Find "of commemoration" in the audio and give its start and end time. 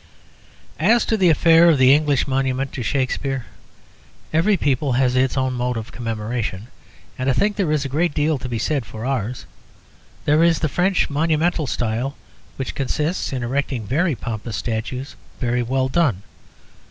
5.77-6.69